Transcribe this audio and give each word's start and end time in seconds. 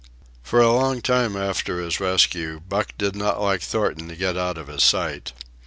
For 0.41 0.59
a 0.61 0.73
long 0.73 1.03
time 1.03 1.37
after 1.37 1.79
his 1.79 1.99
rescue, 1.99 2.59
Buck 2.67 2.89
did 2.97 3.15
not 3.15 3.39
like 3.39 3.61
Thornton 3.61 4.07
to 4.07 4.15
get 4.15 4.35
out 4.35 4.57
of 4.57 4.65
his 4.65 4.81
sight. 4.81 5.31